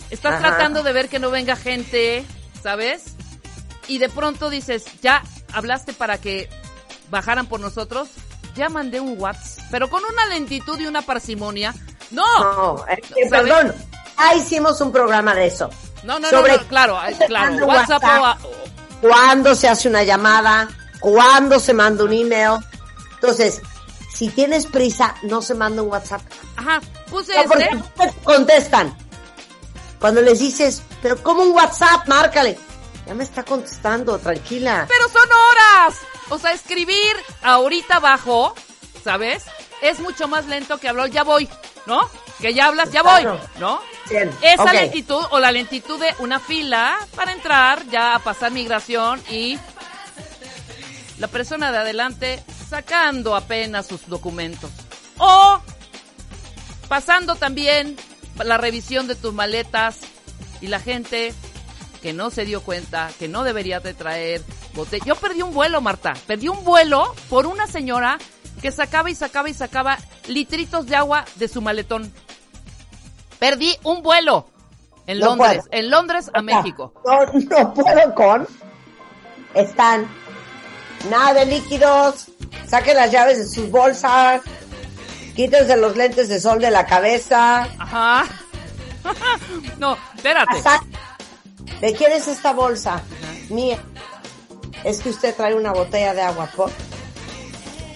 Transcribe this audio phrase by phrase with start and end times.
[0.08, 0.48] estás Ajá.
[0.48, 2.24] tratando de ver que no venga gente,
[2.62, 3.04] ¿sabes?
[3.86, 6.48] Y de pronto dices, ya hablaste para que
[7.10, 8.08] bajaran por nosotros,
[8.56, 11.74] ya mandé un WhatsApp, pero con una lentitud y una parsimonia.
[12.10, 13.30] No, No, es que, ¿Sabes?
[13.30, 13.74] perdón.
[14.18, 15.68] Ya hicimos un programa de eso.
[16.04, 18.38] no, no, Sobre no, no, claro, claro, mando WhatsApp, o a-
[19.00, 20.68] cuándo se hace una llamada,
[21.00, 22.58] cuándo se manda un email.
[23.14, 23.60] Entonces,
[24.14, 26.22] si tienes prisa, no se manda un WhatsApp.
[26.56, 28.06] ajá, puse No, porque este.
[28.08, 28.96] te contestan.
[30.00, 32.06] Cuando les dices, pero ¿cómo un WhatsApp?
[32.06, 32.58] Márcale.
[33.06, 34.86] Ya me está contestando, tranquila.
[34.88, 35.94] Pero son horas.
[36.28, 38.54] O sea, escribir ahorita abajo,
[39.04, 39.44] ¿sabes?
[39.82, 41.48] Es mucho más lento que hablar, ya voy,
[41.86, 42.08] ¿no?
[42.40, 43.24] Que ya hablas, ya voy.
[43.58, 43.80] ¿no?
[44.10, 49.22] Bien, Esa lentitud o la lentitud de una fila para entrar, ya a pasar migración
[49.30, 49.58] y
[51.18, 54.70] la persona de adelante sacando apenas sus documentos.
[55.18, 55.60] O
[56.88, 57.96] pasando también
[58.44, 59.98] la revisión de tus maletas
[60.60, 61.32] y la gente
[62.02, 64.42] que no se dio cuenta, que no debería de traer
[64.76, 66.14] bote- Yo perdí un vuelo, Marta.
[66.26, 68.18] Perdí un vuelo por una señora
[68.62, 72.12] que sacaba y sacaba y sacaba litritos de agua de su maletón.
[73.38, 74.46] Perdí un vuelo
[75.06, 75.78] en No Londres, puedo.
[75.80, 76.92] en Londres a México.
[77.04, 78.46] No, no puedo con.
[79.54, 80.06] Están
[81.10, 82.26] nada de líquidos.
[82.68, 84.40] Saquen las llaves de sus bolsas.
[85.34, 87.64] Quítense los lentes de sol de la cabeza.
[87.78, 88.24] Ajá.
[89.78, 90.56] no, espérate.
[91.80, 93.02] ¿De quién es esta bolsa?
[93.50, 93.78] Mía.
[94.84, 96.70] Es que usted trae una botella de agua, ¿por?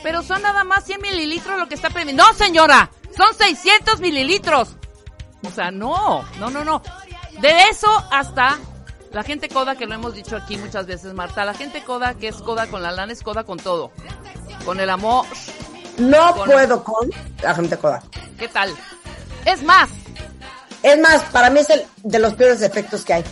[0.02, 2.24] Pero son nada más 100 mililitros lo que está permitido.
[2.26, 2.90] ¡No, señora!
[3.16, 4.76] ¡Son 600 mililitros!
[5.42, 6.82] O sea, no, no, no, no.
[7.40, 8.58] De eso hasta
[9.12, 11.44] la gente coda, que lo hemos dicho aquí muchas veces, Marta.
[11.44, 13.90] La gente coda, que es coda con la lana, es coda con todo.
[14.64, 15.26] Con el amor.
[15.98, 17.10] No Con- puedo con
[17.42, 18.02] la gente coda.
[18.38, 18.74] ¿Qué tal?
[19.44, 19.88] Es más,
[20.82, 23.24] Es más, para mí es el de los peores defectos que hay.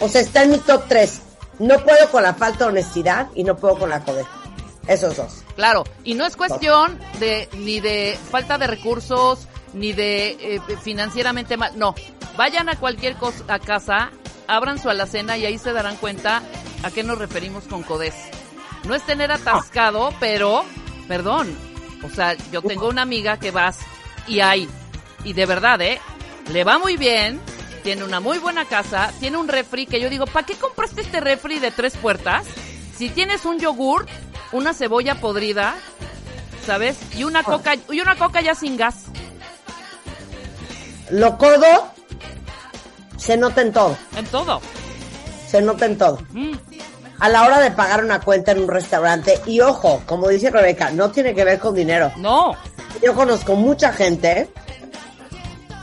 [0.00, 1.20] O sea, está en mi top 3.
[1.58, 4.24] No puedo con la falta de honestidad y no puedo con la coda.
[4.86, 5.42] Esos dos.
[5.56, 11.56] claro, y no es cuestión de ni de falta de recursos, ni de eh, financieramente
[11.56, 11.72] mal.
[11.76, 11.94] No,
[12.36, 14.10] vayan a cualquier cosa, a casa,
[14.46, 16.40] abran su alacena y ahí se darán cuenta
[16.84, 18.14] a qué nos referimos con codés.
[18.84, 20.64] No es tener atascado, pero,
[21.08, 21.56] perdón,
[22.04, 23.80] o sea, yo tengo una amiga que vas
[24.28, 24.68] y hay,
[25.24, 26.00] y de verdad, ¿eh?
[26.52, 27.40] Le va muy bien,
[27.86, 31.20] tiene una muy buena casa, tiene un refri que yo digo, ¿para qué compraste este
[31.20, 32.44] refri de tres puertas?
[32.96, 34.06] Si tienes un yogur,
[34.50, 35.76] una cebolla podrida,
[36.66, 36.98] ¿sabes?
[37.14, 39.04] Y una coca, y una coca ya sin gas.
[41.10, 41.92] Lo codo
[43.18, 43.96] se nota en todo.
[44.16, 44.60] En todo.
[45.46, 46.18] Se nota en todo.
[46.32, 46.54] Mm.
[47.20, 50.90] A la hora de pagar una cuenta en un restaurante, y ojo, como dice Rebeca,
[50.90, 52.10] no tiene que ver con dinero.
[52.16, 52.56] No,
[53.00, 54.50] Yo conozco mucha gente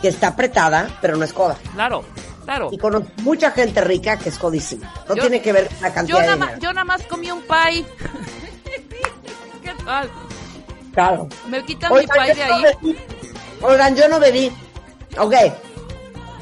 [0.04, 1.56] que está apretada, pero no es coda.
[1.74, 2.04] claro,
[2.44, 2.68] claro.
[2.74, 4.94] Y conozco mucha gente rica que es codísima.
[5.08, 6.62] No Yo- tiene que ver con la Yo cantidad de más, dinero.
[6.62, 7.86] yo nada más comí un pie.
[9.64, 10.10] ¿Qué tal?
[10.94, 11.30] Claro.
[11.48, 12.98] Me quitan mi pie yo de ahí.
[13.62, 14.52] Oigan, yo no bebí.
[15.18, 15.34] Ok.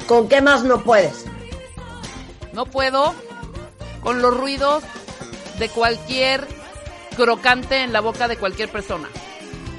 [0.08, 1.24] ¿Con qué más no puedes?
[2.52, 3.14] No puedo
[4.02, 4.82] con los ruidos
[5.60, 6.48] de cualquier
[7.16, 9.08] crocante en la boca de cualquier persona.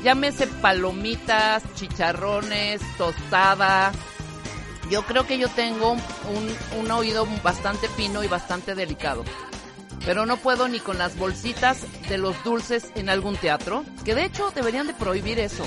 [0.03, 3.91] Llámese palomitas, chicharrones, tostada.
[4.90, 9.23] Yo creo que yo tengo un, un oído bastante fino y bastante delicado.
[10.05, 11.78] Pero no puedo ni con las bolsitas
[12.09, 13.85] de los dulces en algún teatro.
[14.03, 15.64] Que de hecho deberían de prohibir eso.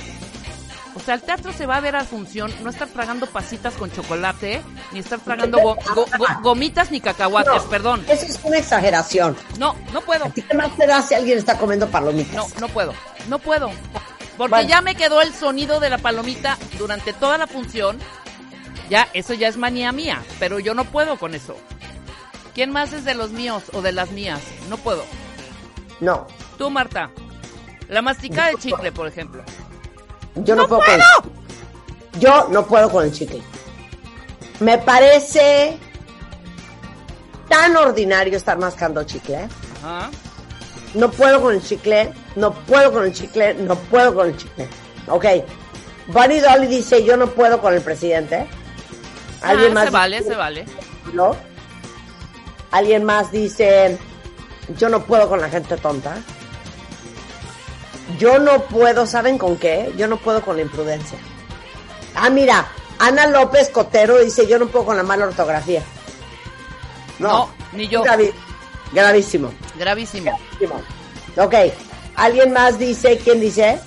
[0.94, 3.90] O sea, el teatro se va a ver a función, no estar tragando pasitas con
[3.92, 4.62] chocolate,
[4.92, 8.04] ni estar tragando go- go- go- gomitas ni cacahuates, No, perdón.
[8.08, 9.36] Eso es una exageración.
[9.58, 10.24] No, no puedo.
[10.24, 12.34] ¿A ti qué más te da si alguien está comiendo palomitas?
[12.34, 12.94] No, no puedo.
[13.28, 13.70] No puedo.
[14.36, 17.98] Porque ya me quedó el sonido de la palomita durante toda la función.
[18.90, 21.56] Ya, eso ya es manía mía, pero yo no puedo con eso.
[22.54, 24.40] ¿Quién más es de los míos o de las mías?
[24.68, 25.04] No puedo.
[26.00, 26.26] No.
[26.58, 27.10] Tú, Marta.
[27.88, 29.42] La masticada de chicle, por ejemplo.
[30.36, 30.82] Yo no, ¡No puedo.
[30.82, 31.02] puedo!
[31.22, 33.42] con- Yo no puedo con el chicle.
[34.60, 35.78] Me parece
[37.48, 39.48] tan ordinario estar mascando chicle.
[39.82, 40.10] Ajá.
[40.94, 44.68] No puedo con el chicle, no puedo con el chicle, no puedo con el chicle.
[45.08, 45.24] Ok.
[46.08, 48.46] Bunny Dolly dice, yo no puedo con el presidente.
[49.42, 49.84] ¿Alguien Ah, más?
[49.86, 50.64] se vale, dice, se vale.
[51.12, 51.36] ¿no?
[52.70, 53.98] Alguien más dice,
[54.78, 56.16] yo no puedo con la gente tonta.
[58.18, 59.92] Yo no puedo, ¿saben con qué?
[59.96, 61.18] Yo no puedo con la imprudencia.
[62.14, 62.66] Ah, mira,
[62.98, 65.82] Ana López Cotero dice, yo no puedo con la mala ortografía.
[67.18, 68.04] No, ni yo.
[68.04, 68.32] Gravi-
[68.92, 69.52] gravísimo.
[69.76, 70.38] Gravísimo.
[70.58, 70.82] gravísimo.
[71.36, 71.54] Ok,
[72.16, 73.78] alguien más dice, ¿quién dice?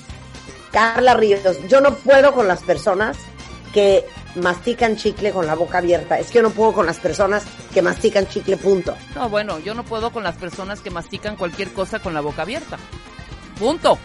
[0.72, 3.18] Carla Ríos, yo no puedo con las personas
[3.74, 4.06] que
[4.36, 6.20] mastican chicle con la boca abierta.
[6.20, 7.44] Es que yo no puedo con las personas
[7.74, 8.96] que mastican chicle, punto.
[9.16, 12.44] No, bueno, yo no puedo con las personas que mastican cualquier cosa con la boca
[12.44, 12.78] abierta.
[13.58, 13.98] Punto.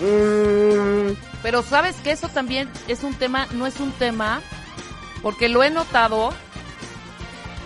[0.00, 1.12] Mm,
[1.42, 4.40] Pero sabes que eso también es un tema, no es un tema,
[5.22, 6.30] porque lo he notado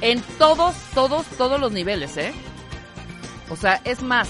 [0.01, 2.33] en todos, todos, todos los niveles, ¿eh?
[3.49, 4.29] O sea, es más,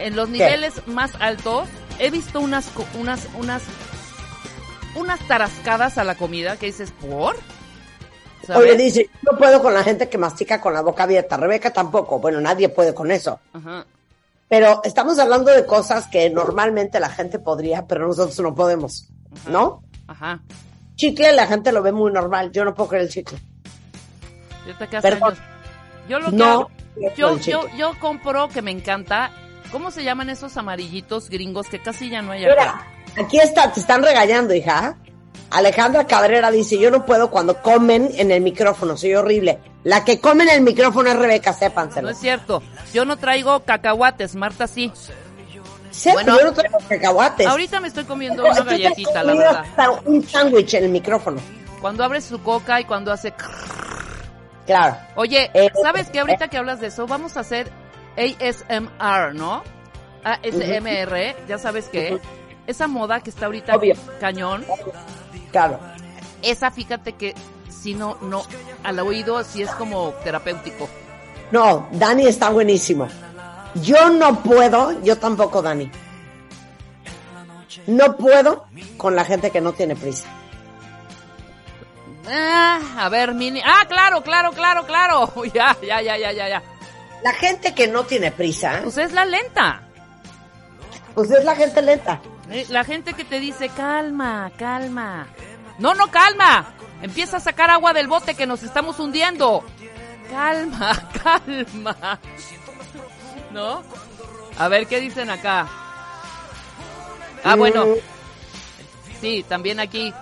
[0.00, 0.32] en los ¿Qué?
[0.32, 3.62] niveles más altos he visto unas, unas, unas,
[4.96, 7.36] unas tarascadas a la comida que dices, ¿por?
[8.46, 8.62] ¿Sabes?
[8.62, 11.36] Oye, dice, no puedo con la gente que mastica con la boca abierta.
[11.36, 12.18] Rebeca tampoco.
[12.18, 13.40] Bueno, nadie puede con eso.
[13.54, 13.86] Ajá.
[14.48, 19.08] Pero estamos hablando de cosas que normalmente la gente podría, pero nosotros no podemos.
[19.48, 19.82] ¿No?
[20.06, 20.40] Ajá.
[20.96, 22.52] Chicle la gente lo ve muy normal.
[22.52, 23.38] Yo no puedo creer el chicle.
[24.66, 25.38] Yo te quedas.
[26.08, 26.70] Yo lo que No hago-
[27.14, 29.30] creo yo, yo, yo compro que me encanta.
[29.74, 32.54] ¿Cómo se llaman esos amarillitos gringos que casi ya no hay acá?
[33.16, 34.96] Mira, aquí está, te están regañando, hija.
[35.50, 39.58] Alejandra Cabrera dice, yo no puedo cuando comen en el micrófono, soy horrible.
[39.82, 42.06] La que come en el micrófono es Rebeca, sépanselo.
[42.06, 42.62] No es cierto.
[42.92, 44.92] Yo no traigo cacahuates, Marta sí.
[45.90, 47.44] Sí, Bueno, yo no traigo cacahuates.
[47.44, 49.64] Ahorita me estoy comiendo una galletita, la verdad.
[49.70, 51.40] hasta un sándwich en el micrófono.
[51.80, 53.34] Cuando abres su coca y cuando hace...
[54.66, 54.96] Claro.
[55.16, 56.20] Oye, Eh, ¿sabes qué?
[56.20, 57.72] Ahorita que hablas de eso, vamos a hacer
[58.16, 59.62] ASMR, ¿no?
[60.24, 62.18] ASMR, ya sabes qué.
[62.66, 63.94] Esa moda que está ahorita Obvio.
[64.20, 64.64] cañón,
[65.52, 65.78] Claro.
[66.42, 67.34] esa fíjate que
[67.68, 68.42] si no, no,
[68.82, 70.88] al oído sí es como terapéutico.
[71.50, 73.06] No, Dani está buenísimo.
[73.74, 75.90] Yo no puedo, yo tampoco, Dani.
[77.86, 78.66] No puedo
[78.96, 80.26] con la gente que no tiene prisa.
[82.26, 83.60] Ah, a ver, mini.
[83.64, 85.32] Ah, claro, claro, claro, claro.
[85.52, 86.62] Ya, ya, ya, ya, ya, ya.
[87.24, 89.80] La gente que no tiene prisa, Pues es la lenta.
[91.14, 92.20] pues es la gente lenta.
[92.50, 95.26] Eh, La gente que te dice, calma, calma.
[95.78, 96.74] No, no, calma.
[97.02, 99.64] Empieza a sacar agua del bote que nos estamos hundiendo.
[100.30, 102.20] Calma, calma.
[103.52, 103.82] ¿No?
[104.58, 105.66] A ver, ¿qué dicen acá?
[107.42, 107.86] Ah, bueno.
[107.86, 107.94] Mm,
[109.20, 110.12] Sí, también aquí.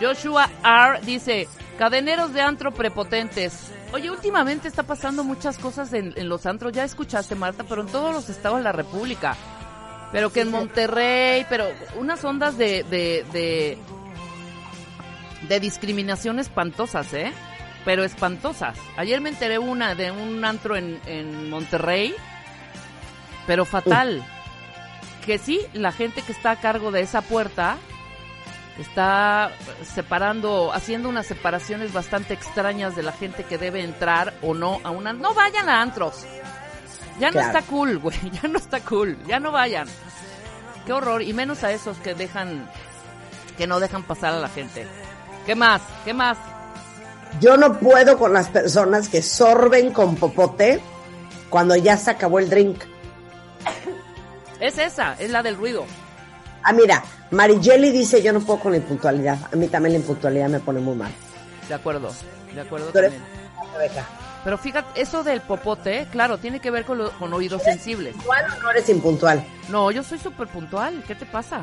[0.00, 1.00] Joshua R.
[1.02, 1.48] dice,
[1.78, 3.72] cadeneros de antro prepotentes.
[3.92, 6.72] Oye, últimamente está pasando muchas cosas en, en los antros.
[6.72, 9.36] Ya escuchaste, Marta, pero en todos los estados de la República.
[10.12, 11.66] Pero que en Monterrey, pero
[11.96, 13.78] unas ondas de, de, de,
[15.48, 17.32] de discriminación espantosas, ¿eh?
[17.84, 18.76] Pero espantosas.
[18.96, 22.14] Ayer me enteré una de un antro en, en Monterrey,
[23.46, 24.24] pero fatal.
[25.24, 27.76] Que sí, la gente que está a cargo de esa puerta
[28.78, 29.52] está
[29.82, 34.90] separando, haciendo unas separaciones bastante extrañas de la gente que debe entrar o no a
[34.90, 35.12] una...
[35.12, 36.24] No vayan a antros.
[37.18, 38.18] Ya no está cool, güey.
[38.42, 39.18] Ya no está cool.
[39.26, 39.86] Ya no vayan.
[40.86, 41.22] Qué horror.
[41.22, 42.68] Y menos a esos que dejan,
[43.58, 44.86] que no dejan pasar a la gente.
[45.44, 45.82] ¿Qué más?
[46.04, 46.38] ¿Qué más?
[47.40, 50.80] Yo no puedo con las personas que sorben con popote
[51.48, 52.82] cuando ya se acabó el drink.
[54.58, 55.84] Es esa, es la del ruido.
[56.62, 59.38] Ah, mira, Marigeli dice, yo no puedo con la impuntualidad.
[59.52, 61.10] A mí también la impuntualidad me pone muy mal.
[61.68, 62.12] De acuerdo,
[62.54, 63.22] de acuerdo también.
[64.42, 68.14] Pero fíjate, eso del popote, claro, tiene que ver con, lo- con oídos sensibles.
[68.24, 69.44] ¿Cuándo no eres impuntual?
[69.68, 71.02] No, yo soy súper puntual.
[71.06, 71.62] ¿Qué te pasa?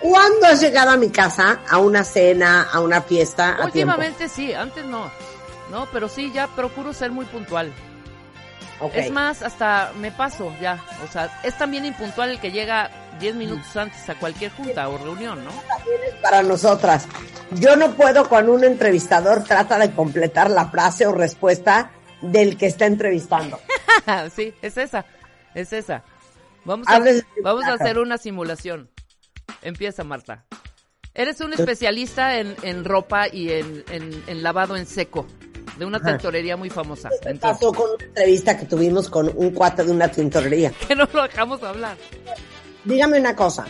[0.00, 3.64] ¿Cuándo has llegado a mi casa a una cena, a una fiesta, a?
[3.64, 5.10] Últimamente sí, antes no.
[5.70, 7.72] No, pero sí, ya procuro ser muy puntual.
[8.92, 10.78] Es más, hasta me paso ya.
[11.08, 14.98] O sea, es también impuntual el que llega 10 minutos antes a cualquier junta o
[14.98, 15.50] reunión, ¿no?
[16.22, 17.06] para nosotras.
[17.52, 22.66] Yo no puedo cuando un entrevistador trata de completar la frase o respuesta del que
[22.66, 23.58] está entrevistando.
[24.34, 25.04] sí, es esa.
[25.54, 26.02] Es esa.
[26.64, 27.00] Vamos a,
[27.42, 28.90] vamos a hacer una simulación.
[29.62, 30.44] Empieza, Marta.
[31.14, 35.26] Eres un especialista en, en ropa y en, en- en lavado en seco.
[35.78, 37.10] De una tintorería muy famosa.
[37.22, 40.72] ¿Qué Entonces, pasó con una entrevista que tuvimos con un cuate de una tintorería?
[40.88, 41.96] que no lo dejamos hablar.
[42.86, 43.66] Dígame una cosa.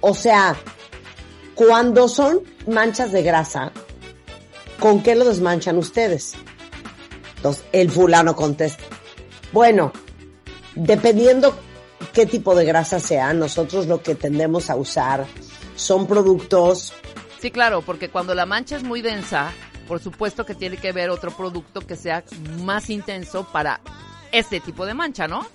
[0.00, 0.54] O sea,
[1.54, 3.70] Cuando son manchas de grasa,
[4.80, 6.34] ¿con qué lo desmanchan ustedes?
[7.36, 8.82] Entonces, el fulano contesta.
[9.52, 9.92] Bueno,
[10.74, 11.56] dependiendo
[12.12, 15.26] qué tipo de grasa sea, nosotros lo que tendemos a usar
[15.76, 16.92] son productos
[17.44, 19.52] Sí, claro, porque cuando la mancha es muy densa,
[19.86, 22.24] por supuesto que tiene que haber otro producto que sea
[22.62, 23.82] más intenso para
[24.32, 25.46] ese tipo de mancha, ¿no?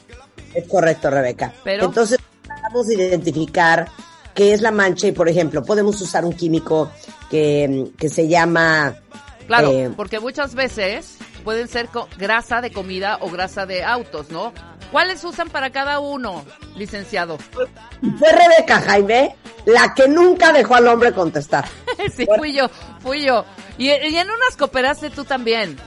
[0.54, 1.54] Es correcto, Rebeca.
[1.64, 2.20] Pero- Entonces,
[2.64, 3.88] vamos a identificar
[4.34, 6.92] qué es la mancha y, por ejemplo, podemos usar un químico
[7.30, 8.96] que, que se llama...
[9.48, 14.54] Claro, eh, porque muchas veces pueden ser grasa de comida o grasa de autos, ¿no?
[14.92, 16.44] ¿Cuáles usan para cada uno,
[16.76, 17.38] licenciado?
[17.38, 21.66] fue Rebeca, Jaime, la que nunca dejó al hombre contestar.
[22.16, 23.46] sí, fui yo, fui yo.
[23.78, 25.78] Y, y en unas cooperaste tú también.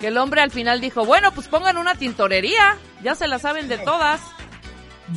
[0.00, 3.68] Que el hombre al final dijo, bueno, pues pongan una tintorería, ya se la saben
[3.68, 4.20] de todas.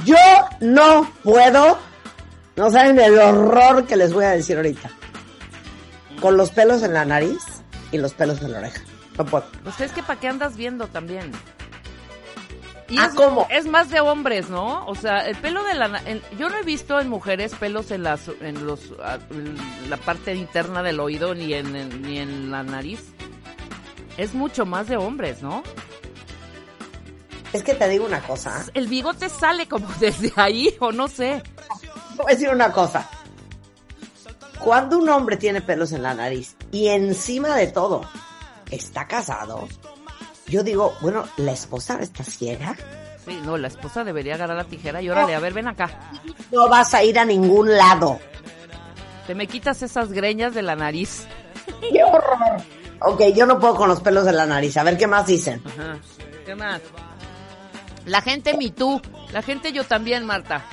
[0.03, 0.17] Yo
[0.61, 1.77] no puedo,
[2.55, 4.89] no saben el horror que les voy a decir ahorita.
[6.21, 7.39] Con los pelos en la nariz
[7.91, 8.81] y los pelos en la oreja.
[9.17, 9.45] No puedo.
[9.63, 11.31] Pues es que para qué andas viendo también.
[12.87, 13.47] Y Ah, es, ¿cómo?
[13.49, 14.85] es más de hombres, ¿no?
[14.85, 16.01] O sea, el pelo de la...
[16.37, 18.79] yo no he visto en mujeres pelos en, las, en los,
[19.31, 23.01] en la parte interna del oído ni en, en- ni en la nariz.
[24.17, 25.63] Es mucho más de hombres, ¿no?
[27.55, 28.65] Es que te digo una cosa.
[28.73, 31.41] El bigote sale como desde ahí, o no sé.
[32.17, 33.09] Voy a decir una cosa.
[34.59, 38.01] Cuando un hombre tiene pelos en la nariz y encima de todo
[38.69, 39.69] está casado,
[40.47, 42.75] yo digo, bueno, la esposa está ciega.
[43.25, 46.11] Sí, no, la esposa debería agarrar la tijera y órale, a ver, ven acá.
[46.51, 48.19] No vas a ir a ningún lado.
[49.27, 51.25] Te me quitas esas greñas de la nariz.
[51.79, 52.61] ¡Qué horror!
[52.99, 54.75] Ok, yo no puedo con los pelos de la nariz.
[54.75, 55.63] A ver qué más dicen.
[55.65, 55.97] Ajá.
[56.45, 56.81] ¿Qué más?
[58.05, 59.01] La gente mi tú,
[59.33, 60.63] la gente yo también, Marta.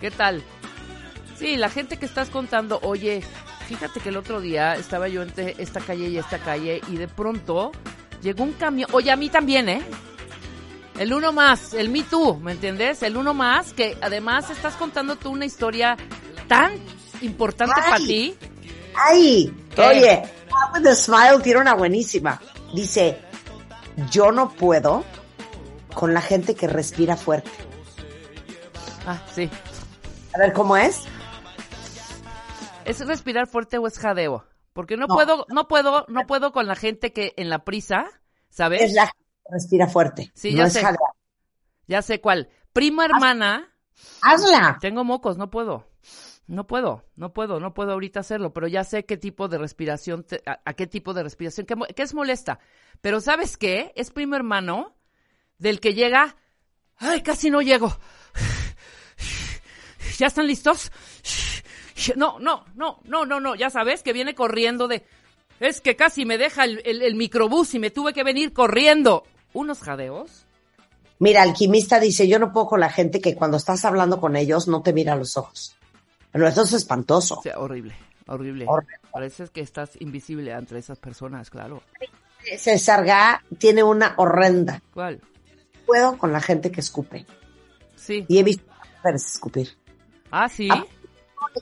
[0.00, 0.42] ¿Qué tal?
[1.38, 3.22] Sí, la gente que estás contando, oye,
[3.68, 7.08] fíjate que el otro día estaba yo entre esta calle y esta calle y de
[7.08, 7.72] pronto
[8.20, 9.82] llegó un camión, oye, a mí también, ¿eh?
[10.98, 13.02] El uno más, el Me Too, ¿me entiendes?
[13.02, 15.96] El uno más, que además estás contando tú una historia
[16.48, 16.72] tan
[17.22, 18.36] importante para ti.
[18.94, 19.52] ¡Ay!
[19.74, 19.82] ¿Qué?
[19.82, 22.40] Oye, Up with a Smile tiene una buenísima.
[22.74, 23.18] Dice,
[24.10, 25.04] yo no puedo
[25.94, 27.50] con la gente que respira fuerte.
[29.06, 29.50] Ah, sí.
[30.34, 31.04] A ver, ¿cómo es?
[32.84, 34.44] ¿Es respirar fuerte o es jadeo?
[34.72, 35.14] Porque no, No.
[35.14, 38.06] puedo, no puedo, no puedo con la gente que en la prisa,
[38.48, 38.82] ¿sabes?
[38.82, 40.32] Es la gente que respira fuerte.
[40.34, 40.80] Sí, no ya es sé.
[40.80, 40.98] jadear.
[41.86, 42.48] Ya sé cuál.
[42.72, 43.68] Prima hermana,
[44.22, 44.78] Hazla.
[44.80, 45.86] tengo mocos, no puedo.
[46.48, 50.24] No puedo, no puedo, no puedo ahorita hacerlo, pero ya sé qué tipo de respiración,
[50.24, 52.58] te- a, a qué tipo de respiración, que es molesta.
[53.00, 53.92] Pero ¿sabes qué?
[53.94, 54.96] Es primo hermano
[55.62, 56.36] del que llega,
[56.98, 57.96] ay, casi no llego.
[60.18, 60.90] ¿Ya están listos?
[62.16, 65.04] No, no, no, no, no, no, ya sabes que viene corriendo de,
[65.60, 69.24] es que casi me deja el, el- el microbús y me tuve que venir corriendo.
[69.52, 70.44] Unos jadeos.
[71.20, 74.66] Mira, alquimista dice, yo no puedo con la gente que cuando estás hablando con ellos
[74.66, 75.76] no te mira a los ojos.
[76.32, 77.36] Pero eso es espantoso.
[77.38, 77.94] O sea, horrible,
[78.26, 78.64] horrible.
[78.66, 78.96] Horrible.
[79.12, 81.82] Parece que estás invisible entre esas personas, claro.
[82.58, 84.82] César Gá tiene una horrenda.
[84.92, 85.20] ¿Cuál?
[85.86, 87.26] Puedo con la gente que escupe.
[87.96, 88.24] Sí.
[88.28, 88.64] Y he visto
[88.96, 89.68] mujeres escupir.
[90.30, 90.68] Ah, sí.
[90.70, 90.84] Ah.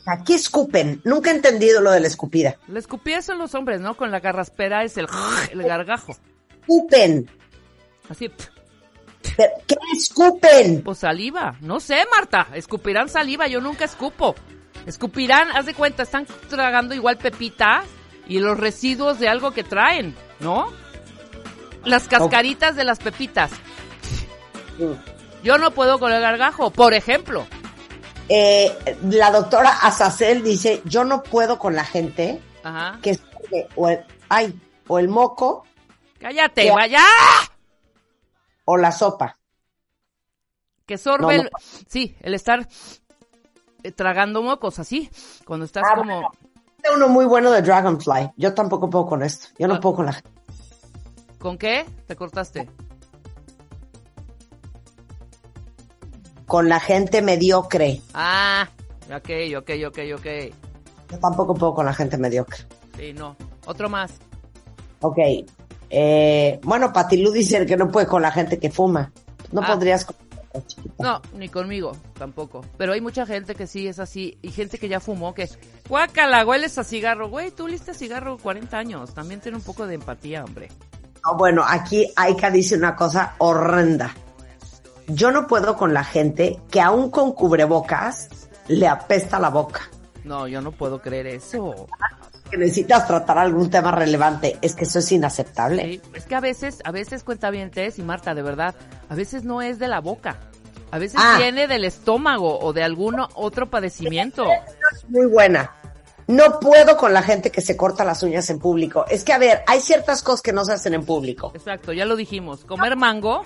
[0.06, 1.00] ¿A qué escupen?
[1.04, 2.56] Nunca he entendido lo de la escupida.
[2.68, 3.96] La escupida son los hombres, ¿no?
[3.96, 5.06] Con la garraspera es el,
[5.52, 6.16] el gargajo.
[6.60, 7.28] Escupen.
[8.08, 8.28] Así,
[9.36, 10.82] Pero, ¿Qué escupen?
[10.82, 11.56] pues saliva.
[11.60, 12.48] No sé, Marta.
[12.54, 13.48] Escupirán saliva.
[13.48, 14.34] Yo nunca escupo.
[14.86, 17.84] Escupirán, haz de cuenta, están tragando igual pepitas
[18.26, 20.72] y los residuos de algo que traen, ¿no?
[21.84, 23.50] Las cascaritas de las pepitas.
[25.42, 27.46] Yo no puedo con el gargajo, por ejemplo.
[28.28, 32.98] Eh, la doctora Azazel dice, yo no puedo con la gente Ajá.
[33.02, 33.18] que
[33.74, 34.54] o el, ay,
[34.86, 35.64] o el moco
[36.20, 36.70] Cállate, ¿Qué?
[36.70, 37.00] vaya.
[38.66, 39.36] o la sopa.
[40.86, 41.48] Que sorbe No, no.
[41.48, 41.50] el...
[41.88, 42.68] Sí, el estar
[43.82, 45.10] eh, tragando mocos así,
[45.44, 46.12] cuando estás Ah, como...
[46.20, 46.30] bueno.
[46.94, 48.30] Uno muy bueno de Dragonfly.
[48.36, 49.48] Yo tampoco puedo con esto.
[49.58, 49.80] Yo no Ah.
[49.80, 50.30] puedo con la gente.
[51.38, 51.84] ¿Con qué?
[52.06, 52.68] ¿Te cortaste?
[56.50, 58.00] Con la gente mediocre.
[58.12, 58.68] Ah,
[59.06, 60.26] ok, ok, ok, ok.
[61.12, 62.64] Yo tampoco puedo con la gente mediocre.
[62.98, 63.36] Sí, no.
[63.66, 64.10] Otro más.
[65.00, 65.18] Ok.
[65.90, 69.12] Eh, bueno, Patilú dice que no puede con la gente que fuma.
[69.52, 69.66] No Ah.
[69.68, 70.16] podrías con
[70.98, 72.64] No, ni conmigo, tampoco.
[72.76, 75.48] Pero hay mucha gente que sí es así, y gente que ya fumó, que,
[75.88, 77.28] guácala, hueles a cigarro.
[77.30, 79.14] Güey, tú oliste a cigarro 40 años.
[79.14, 80.68] También tiene un poco de empatía, hombre.
[81.24, 84.12] No, bueno, aquí Aika dice una cosa horrenda.
[85.14, 88.28] Yo no puedo con la gente que aún con cubrebocas
[88.68, 89.80] le apesta la boca.
[90.24, 91.86] No, yo no puedo creer eso.
[92.50, 94.58] Que necesitas tratar algún tema relevante.
[94.60, 95.82] Es que eso es inaceptable.
[95.82, 98.74] Sí, es que a veces, a veces cuenta bien Tess y Marta, de verdad,
[99.08, 100.36] a veces no es de la boca.
[100.90, 101.36] A veces Ah.
[101.38, 104.44] viene del estómago o de algún otro padecimiento.
[105.08, 105.70] Muy buena.
[106.30, 109.04] No puedo con la gente que se corta las uñas en público.
[109.08, 111.50] Es que, a ver, hay ciertas cosas que no se hacen en público.
[111.56, 112.64] Exacto, ya lo dijimos.
[112.64, 113.42] Comer mango,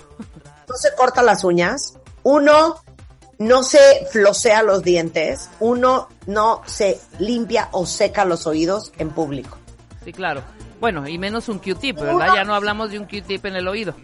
[0.68, 1.94] No se corta las uñas.
[2.24, 2.76] Uno
[3.38, 5.48] no se flosea los dientes.
[5.60, 9.56] Uno no se limpia o seca los oídos en público.
[10.04, 10.42] sí, claro.
[10.78, 12.34] Bueno, y menos un Q-tip, ¿verdad?
[12.34, 13.94] Ya no hablamos de un Q-tip en el oído.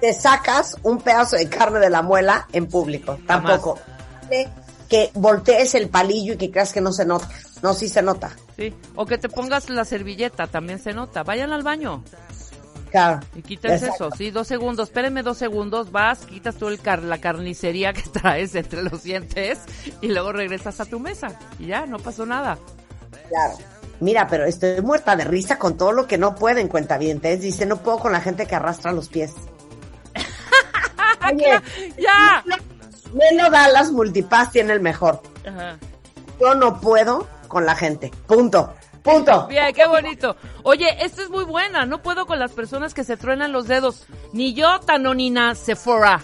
[0.00, 3.18] Te sacas un pedazo de carne de la muela en público.
[3.26, 3.26] Jamás.
[3.26, 3.78] Tampoco.
[4.88, 7.28] Que voltees el palillo y que creas que no se nota.
[7.62, 8.30] No, sí se nota.
[8.56, 8.74] Sí.
[8.94, 11.22] O que te pongas la servilleta, también se nota.
[11.22, 12.02] Vayan al baño
[12.90, 13.20] Claro.
[13.34, 14.08] y Exacto.
[14.08, 14.88] eso, sí, dos segundos.
[14.88, 19.58] Espérenme dos segundos, vas, quitas tú el car la carnicería que traes entre los dientes
[20.00, 21.28] y luego regresas a tu mesa.
[21.58, 22.58] Y ya, no pasó nada.
[23.28, 23.58] Claro.
[23.98, 27.40] Mira, pero estoy muerta de risa con todo lo que no pueden cuentavientes.
[27.40, 29.32] Dice, no puedo con la gente que arrastra los pies.
[31.32, 31.60] Oye,
[31.98, 32.44] ¡Ya!
[33.12, 35.22] Melo Dallas Multipass tiene el mejor.
[35.46, 35.78] Ajá.
[36.40, 38.10] Yo no puedo con la gente.
[38.26, 38.74] Punto.
[39.02, 39.46] Punto.
[39.48, 40.36] Bien, qué bonito.
[40.62, 41.86] Oye, esta es muy buena.
[41.86, 44.04] No puedo con las personas que se truenan los dedos.
[44.34, 46.22] Ni yo, Tanonina Sephora.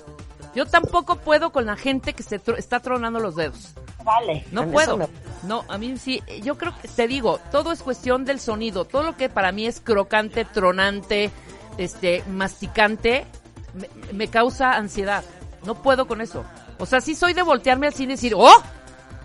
[0.54, 3.70] Yo tampoco puedo con la gente que se está tronando los dedos.
[4.04, 4.44] Vale.
[4.52, 4.98] No puedo.
[4.98, 5.08] me-
[5.44, 6.22] No, a mí sí.
[6.42, 8.84] Yo creo que, te digo, todo es cuestión del sonido.
[8.84, 11.30] Todo lo que para mí es crocante, tronante,
[11.78, 13.24] este, masticante,
[13.72, 15.24] me, me causa ansiedad.
[15.64, 16.44] No puedo con eso.
[16.78, 18.62] O sea, sí soy de voltearme al cine y decir, ¡oh!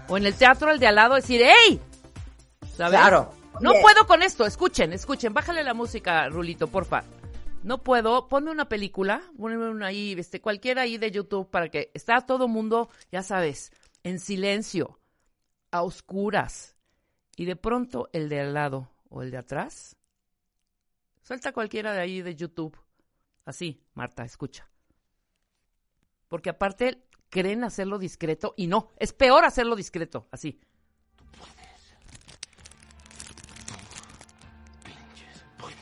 [0.08, 1.82] O en el teatro al de al lado decir, ¡ey!
[2.78, 3.00] ¿Sabes?
[3.00, 3.34] Claro.
[3.60, 4.46] No puedo con esto.
[4.46, 5.34] Escuchen, escuchen.
[5.34, 7.04] Bájale la música, Rulito, porfa.
[7.64, 8.28] No puedo.
[8.28, 9.24] Ponme una película.
[9.36, 13.72] Ponme una ahí, este, cualquiera ahí de YouTube para que está todo mundo, ya sabes,
[14.04, 15.00] en silencio,
[15.72, 16.76] a oscuras.
[17.36, 19.96] Y de pronto el de al lado o el de atrás.
[21.24, 22.78] Suelta cualquiera de ahí de YouTube.
[23.44, 24.70] Así, Marta, escucha.
[26.28, 30.60] Porque aparte creen hacerlo discreto y no, es peor hacerlo discreto, así.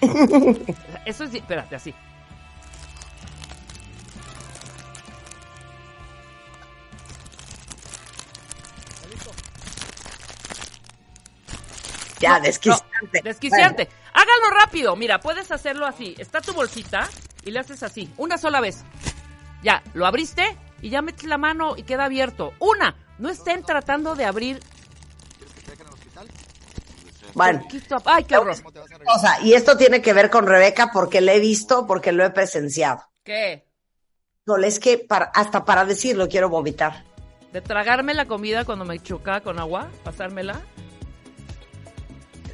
[1.06, 1.94] Eso es, espérate, así.
[12.20, 14.06] Ya, No, no.
[14.14, 14.96] Hágalo rápido.
[14.96, 16.16] Mira, puedes hacerlo así.
[16.18, 17.10] Está tu bolsita
[17.44, 18.12] y le haces así.
[18.18, 18.84] Una sola vez.
[19.62, 22.54] Ya, lo abriste y ya metes la mano y queda abierto.
[22.60, 22.96] Una.
[23.20, 24.60] No estén tratando de abrir.
[27.36, 27.62] Bueno,
[28.06, 28.56] Ay, qué horror.
[29.08, 32.24] o sea, y esto tiene que ver con Rebeca porque lo he visto, porque lo
[32.26, 33.04] he presenciado.
[33.24, 33.68] ¿Qué?
[34.46, 37.04] No, es que para, hasta para decirlo quiero vomitar.
[37.52, 39.88] ¿De tragarme la comida cuando me chocaba con agua?
[40.04, 40.62] ¿Pasármela?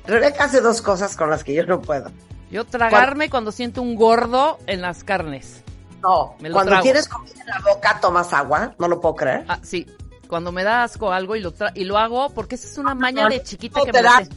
[0.05, 2.11] Rebeca hace dos cosas con las que yo no puedo.
[2.49, 5.63] Yo tragarme cuando siento un gordo en las carnes.
[6.01, 6.83] No, Me lo cuando trago.
[6.83, 9.45] tienes comida en la boca tomas agua, no lo puedo creer.
[9.47, 9.85] Ah, sí.
[10.27, 12.95] Cuando me da asco algo y lo, tra- y lo hago porque esa es una
[12.95, 14.29] maña de chiquita No que te me sé.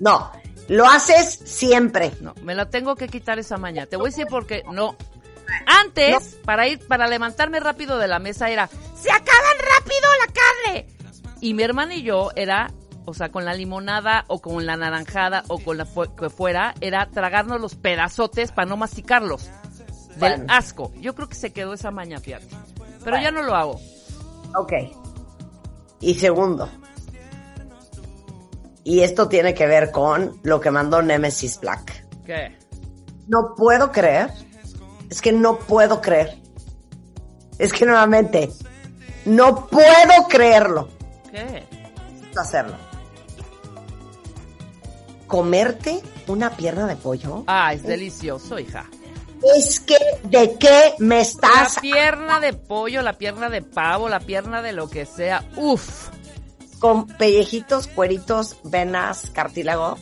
[0.00, 0.30] No,
[0.68, 2.12] lo haces siempre.
[2.20, 3.86] No, me la tengo que quitar esa maña.
[3.86, 4.96] Te voy a decir porque no.
[5.66, 10.86] Antes, para ir, para levantarme rápido de la mesa era, ¡se acaban rápido la carne!
[11.40, 12.72] Y mi hermana y yo era,
[13.04, 16.74] o sea, con la limonada o con la naranjada o con la fu- que fuera,
[16.80, 19.44] era tragarnos los pedazotes para no masticarlos.
[20.16, 20.44] Del Bueno.
[20.48, 20.92] asco.
[21.00, 22.48] Yo creo que se quedó esa maña, fíjate.
[23.04, 23.80] Pero ya no lo hago.
[24.56, 24.72] Ok.
[26.00, 26.68] Y segundo,
[28.84, 32.06] y esto tiene que ver con lo que mandó Nemesis Black.
[32.24, 32.56] ¿Qué?
[33.26, 34.30] No puedo creer,
[35.10, 36.36] es que no puedo creer.
[37.58, 38.50] Es que nuevamente,
[39.24, 40.88] no puedo creerlo.
[41.30, 41.66] ¿Qué?
[42.12, 42.76] Necesito hacerlo.
[45.26, 47.44] Comerte una pierna de pollo.
[47.46, 48.86] Ah, es delicioso, hija.
[49.56, 54.20] Es que, ¿de qué me La estás pierna de pollo, la pierna de pavo, la
[54.20, 55.44] pierna de lo que sea.
[55.56, 56.10] Uf.
[56.78, 59.96] Con pellejitos, cueritos, venas, cartílago?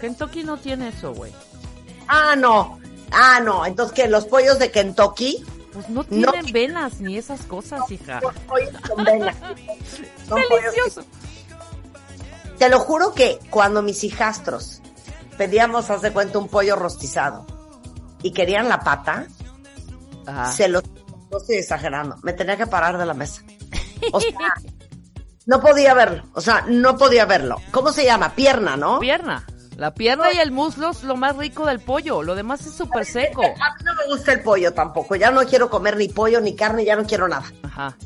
[0.00, 1.32] Kentucky no tiene eso, güey.
[2.06, 2.78] Ah, no.
[3.10, 3.64] Ah, no.
[3.66, 4.08] Entonces, ¿qué?
[4.08, 5.44] ¿Los pollos de Kentucky?
[5.72, 6.32] Pues no No.
[6.32, 8.20] tienen venas ni esas cosas, hija.
[8.20, 9.36] Son pollos con venas.
[10.28, 11.04] Son pollos que- Delicioso.
[12.58, 14.80] Te lo juro que cuando mis hijastros
[15.36, 17.46] pedíamos, haz de cuenta, un pollo rostizado
[18.22, 19.26] y querían la pata,
[20.26, 20.50] Ajá.
[20.52, 20.82] se los...
[21.30, 22.16] No estoy exagerando.
[22.22, 23.42] Me tenía que parar de la mesa.
[24.12, 24.32] O sea,
[25.48, 26.22] no podía verlo.
[26.34, 27.56] O sea, no podía verlo.
[27.72, 28.34] ¿Cómo se llama?
[28.34, 29.00] Pierna, ¿no?
[29.00, 29.44] Pierna.
[29.76, 32.22] La pierna y el muslo es lo más rico del pollo.
[32.22, 33.42] Lo demás es súper seco.
[33.42, 35.14] A mí no me gusta el pollo tampoco.
[35.16, 37.44] Ya no quiero comer ni pollo, ni carne, ya no quiero nada.
[37.62, 37.96] Ajá.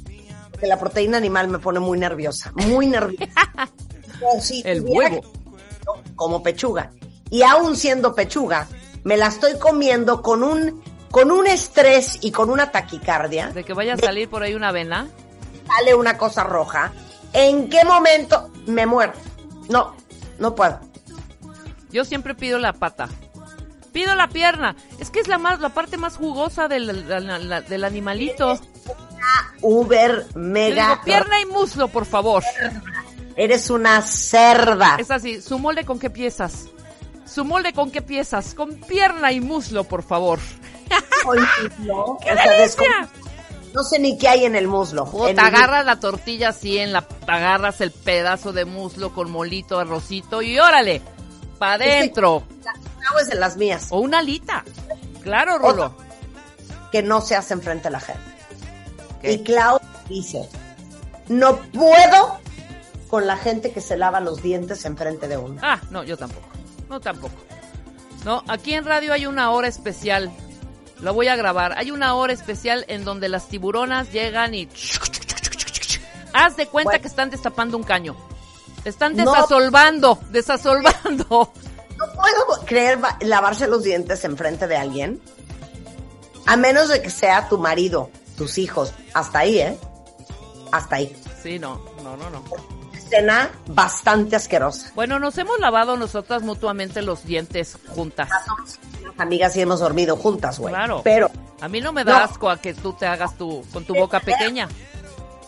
[0.61, 2.53] Que la proteína animal me pone muy nerviosa.
[2.55, 3.27] Muy nerviosa.
[4.41, 5.21] Si El huevo.
[5.21, 6.93] que- como pechuga.
[7.29, 8.69] Y aún siendo pechuga,
[9.03, 13.49] me la estoy comiendo con un, con un estrés y con una taquicardia.
[13.49, 15.09] De que vaya a salir por ahí una avena.
[15.67, 16.93] Sale una cosa roja.
[17.33, 19.12] ¿En qué momento me muero?
[19.68, 19.95] No,
[20.38, 20.81] no puedo.
[21.90, 23.09] Yo siempre pido la pata.
[23.92, 24.75] Pido la pierna.
[24.99, 28.59] Es que es la más, la parte más jugosa del, la- la- la- del animalito.
[29.61, 30.88] Uber, Yo mega.
[30.90, 32.42] digo, pierna y muslo, por favor.
[33.37, 34.97] Eres una cerda.
[34.99, 36.66] Es así, su molde con qué piezas.
[37.27, 38.55] Su molde con qué piezas.
[38.55, 40.38] Con pierna y muslo, por favor.
[41.25, 42.18] Muslo.
[42.23, 43.09] ¡Qué delicia!
[43.75, 45.05] No sé ni qué hay en el muslo.
[45.25, 49.79] Te el- agarras la tortilla así en la, agarras el pedazo de muslo con molito,
[49.79, 51.01] arrocito y órale,
[51.59, 52.43] pa' adentro.
[52.63, 54.65] Clau es de las mías, O una alita.
[55.23, 55.95] Claro, Rulo.
[56.91, 58.21] que no se hace enfrente de la gente.
[59.23, 59.33] ¿Qué?
[59.33, 60.49] Y Clau dice,
[61.29, 62.39] no puedo
[63.09, 65.61] con la gente que se lava los dientes enfrente de uno.
[65.63, 66.47] Ah, no, yo tampoco.
[66.91, 67.35] No, tampoco.
[68.25, 70.31] No, aquí en radio hay una hora especial.
[71.03, 71.75] Lo voy a grabar.
[71.77, 74.69] Hay una hora especial en donde las tiburonas llegan y...
[76.33, 77.03] Haz de cuenta Bueno.
[77.03, 78.17] que están destapando un caño.
[78.85, 79.25] Están No.
[79.33, 81.53] desasolvando, desasolvando.
[81.99, 85.21] No puedo creer va- lavarse los dientes enfrente de alguien,
[86.47, 88.93] a menos de que sea tu marido, tus hijos.
[89.15, 89.79] Hasta ahí, ¿eh?
[90.73, 91.17] Hasta ahí.
[91.41, 92.43] Sí, no, no, no, no.
[93.12, 94.90] Escena bastante asquerosa.
[94.94, 98.29] Bueno, nos hemos lavado nosotras mutuamente los dientes juntas.
[98.31, 100.72] Las amigas y hemos dormido juntas, güey.
[100.75, 101.03] Claro.
[101.05, 102.25] Pero, A mí no me da No.
[102.25, 104.66] asco a que tú te hagas tu, con tu boca pequeña.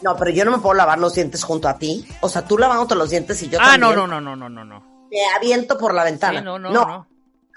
[0.03, 2.07] no, pero yo no me puedo lavar los dientes junto a ti.
[2.21, 3.97] O sea, tú lavándote los dientes y yo Ah, también.
[3.97, 5.09] no, no, no, no, no, no.
[5.11, 6.41] Me aviento por la ventana.
[6.41, 6.85] Sí, no, no, no.
[6.87, 7.09] no.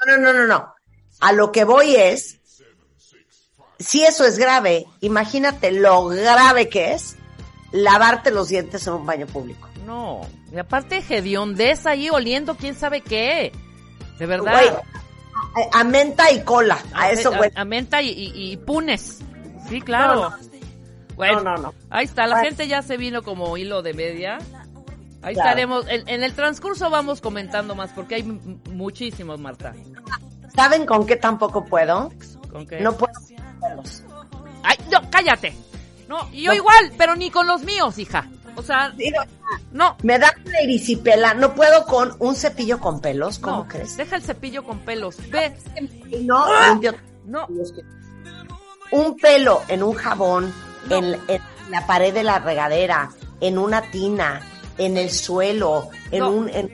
[0.06, 0.74] No, no, no, no.
[1.20, 2.40] A lo que voy es,
[3.80, 7.16] si eso es grave, imagínate lo grave que es
[7.72, 9.67] lavarte los dientes en un baño público.
[9.88, 10.22] No.
[10.52, 13.52] Y aparte, hediondez ahí oliendo quién sabe qué.
[14.20, 14.52] De verdad.
[14.54, 14.68] Güey,
[15.74, 17.50] a, a menta y cola, a eso, güey.
[17.56, 19.20] A, a menta y, y- y punes.
[19.70, 20.30] Sí, claro.
[20.30, 20.36] No,
[21.16, 21.74] Bueno, No, no, no.
[21.90, 22.50] Ahí está, la Bueno.
[22.50, 24.38] gente ya se vino como hilo de media.
[25.22, 25.50] Ahí Claro.
[25.50, 25.86] estaremos.
[25.90, 29.74] En, en el transcurso vamos comentando más porque hay muchísimos, Marta.
[30.56, 32.12] ¿Saben con qué tampoco puedo?
[32.52, 32.80] ¿Con qué?
[32.82, 33.14] No puedo.
[34.64, 35.56] ¡Ay, no, cállate!
[36.08, 36.56] No, y yo No.
[36.58, 38.28] igual, pero ni con los míos, hija.
[38.58, 38.92] O sea,
[39.72, 39.96] no.
[40.04, 43.96] Me da una erisipela, no puedo con un cepillo con pelos, ¿cómo no, crees?
[43.96, 45.16] Deja el cepillo con pelos.
[45.30, 45.56] Ve.
[46.12, 47.48] Y no limpio No.
[48.92, 50.52] un pelo en un jabón,
[50.90, 54.42] en, en la pared de la regadera, en una tina,
[54.80, 56.32] en el suelo, en No.
[56.32, 56.74] un en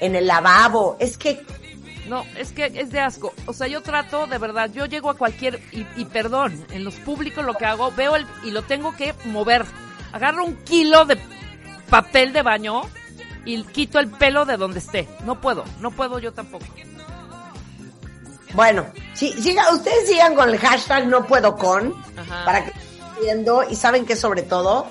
[0.00, 0.96] en el lavabo.
[1.00, 1.44] Es que
[2.08, 3.34] No, es que es de asco.
[3.46, 6.94] O sea, yo trato, de verdad, yo llego a cualquier, y, y perdón, en los
[6.94, 9.64] públicos lo que hago, veo el, y lo tengo que mover.
[10.12, 11.18] Agarro un kilo de
[11.88, 12.82] papel de baño
[13.44, 15.08] y quito el pelo de donde esté.
[15.24, 16.66] No puedo, no puedo yo tampoco.
[18.54, 22.44] Bueno, sí, siga, ustedes sigan con el hashtag no puedo con, Ajá.
[22.44, 22.72] para que
[23.20, 24.86] viendo y saben que sobre todo,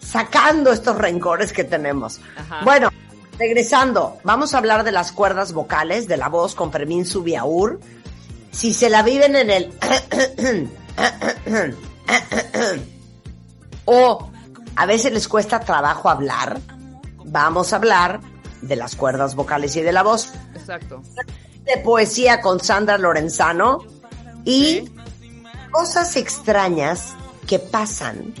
[0.00, 2.20] sacando estos rencores que tenemos.
[2.36, 2.60] Ajá.
[2.62, 2.90] Bueno,
[3.38, 7.80] regresando, vamos a hablar de las cuerdas vocales, de la voz con Fermín Subiaur.
[8.52, 9.72] Si se la viven en el...
[13.86, 14.30] o
[14.76, 16.60] a veces les cuesta trabajo hablar,
[17.24, 18.20] vamos a hablar
[18.62, 21.02] de las cuerdas vocales y de la voz Exacto.
[21.64, 23.78] de poesía con Sandra Lorenzano
[24.44, 24.90] y
[25.70, 27.14] cosas extrañas
[27.46, 28.34] que pasan.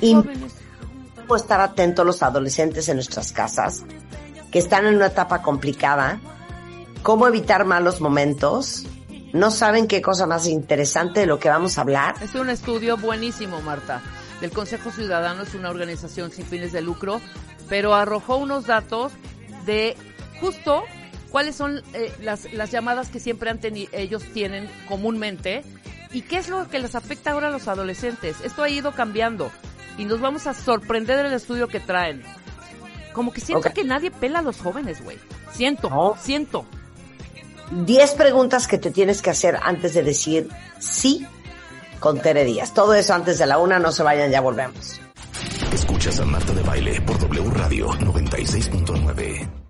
[0.00, 0.16] Y-
[1.36, 3.84] estar atentos los adolescentes en nuestras casas,
[4.50, 6.18] que están en una etapa complicada,
[7.04, 8.84] cómo evitar malos momentos.
[9.32, 12.16] No saben qué cosa más interesante de lo que vamos a hablar.
[12.20, 14.02] Es un estudio buenísimo, Marta.
[14.40, 17.20] Del Consejo Ciudadano es una organización sin fines de lucro,
[17.68, 19.12] pero arrojó unos datos
[19.66, 19.96] de
[20.40, 20.84] justo
[21.30, 25.62] cuáles son eh, las, las llamadas que siempre han ellos tienen comúnmente
[26.12, 28.36] y qué es lo que les afecta ahora a los adolescentes.
[28.42, 29.50] Esto ha ido cambiando
[29.98, 32.22] y nos vamos a sorprender del estudio que traen.
[33.12, 35.18] Como que siento que nadie pela a los jóvenes, güey.
[35.52, 36.16] Siento, No.
[36.20, 36.64] siento.
[37.70, 40.48] 10 preguntas que te tienes que hacer antes de decir
[40.78, 41.26] sí
[42.00, 42.74] con Tere Díaz.
[42.74, 45.00] Todo eso antes de la una, no se vayan, ya volvemos.
[45.72, 49.60] Escuchas a Marta de Baile por W Radio 96.9.